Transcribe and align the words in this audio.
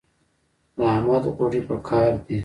د 0.75 0.77
احمد 0.93 1.23
غوړي 1.35 1.61
په 1.69 1.75
کار 1.87 2.11
دي. 2.25 2.37